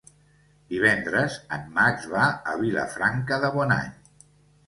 Divendres 0.73 1.33
en 1.57 1.67
Max 1.75 2.07
va 2.13 2.23
a 2.51 2.55
Vilafranca 2.63 3.39
de 3.45 3.51
Bonany. 3.59 3.93